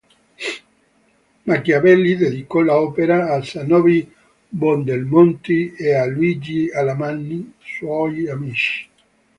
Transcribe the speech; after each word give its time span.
Machiavelli 1.45 2.15
dedicò 2.15 2.61
l'opera 2.61 3.35
a 3.35 3.43
Zanobi 3.43 4.11
Buondelmonti 4.49 5.75
e 5.75 5.93
a 5.93 6.07
Luigi 6.07 6.71
Alamanni 6.71 7.53
suoi 7.59 8.27
amici. 8.27 8.89